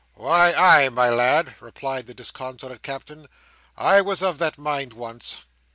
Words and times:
"Why, 0.15 0.51
ay, 0.53 0.89
my 0.89 1.11
lad," 1.11 1.53
replied 1.61 2.07
the 2.07 2.15
disconsolate 2.15 2.81
Captain; 2.81 3.27
"I 3.77 4.01
was 4.01 4.23
of 4.23 4.39
that 4.39 4.57
mind 4.57 4.93
once." 4.93 5.41